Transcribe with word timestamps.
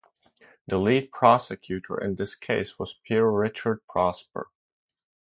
The 0.65 0.79
lead 0.79 1.11
prosecutor 1.11 1.95
in 2.01 2.15
this 2.15 2.33
case 2.33 2.79
was 2.79 2.95
Pierre-Richard 3.03 3.85
Prosper. 3.87 4.49